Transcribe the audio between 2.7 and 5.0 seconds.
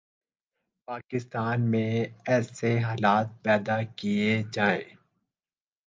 حالات پیدا کئیے جائیں